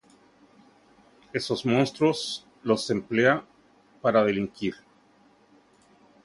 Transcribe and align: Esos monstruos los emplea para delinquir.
Esos 1.31 1.63
monstruos 1.63 2.43
los 2.63 2.89
emplea 2.89 3.45
para 4.01 4.23
delinquir. 4.23 4.73